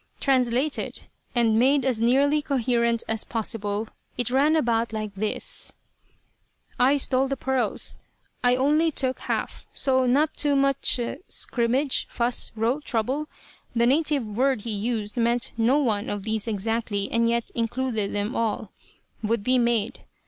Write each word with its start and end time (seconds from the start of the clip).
Translated, 0.19 1.01
and 1.35 1.59
made 1.59 1.85
as 1.85 2.01
nearly 2.01 2.41
coherent 2.41 3.03
as 3.07 3.23
possible, 3.23 3.87
it 4.17 4.31
ran 4.31 4.55
about 4.55 4.91
like 4.91 5.13
this: 5.13 5.73
"I 6.79 6.97
stole 6.97 7.27
the 7.27 7.37
pearls. 7.37 7.99
I 8.43 8.55
only 8.55 8.89
took 8.89 9.19
half, 9.19 9.63
so 9.73 10.07
not 10.07 10.33
too 10.33 10.55
much" 10.55 10.99
(scrimmage, 11.29 12.07
fuss, 12.09 12.51
row, 12.55 12.79
trouble, 12.79 13.29
the 13.75 13.85
native 13.85 14.25
word 14.25 14.61
he 14.63 14.71
used 14.71 15.17
meant 15.17 15.53
no 15.55 15.77
one 15.77 16.09
of 16.09 16.23
these 16.23 16.47
exactly, 16.47 17.07
and 17.11 17.27
yet 17.27 17.51
included 17.53 18.11
them 18.11 18.35
all) 18.35 18.71
"would 19.21 19.43
be 19.43 19.59
made. 19.59 19.99